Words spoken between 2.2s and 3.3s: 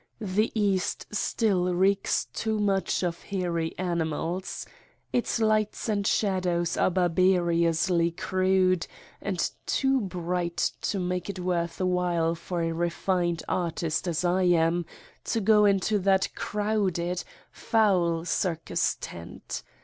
too much of